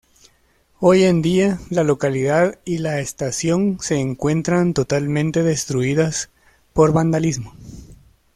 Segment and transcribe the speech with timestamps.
[0.79, 6.31] Hoy en día la localidad y la estación se encuentran totalmente destruidas
[6.73, 7.53] por vandalismo.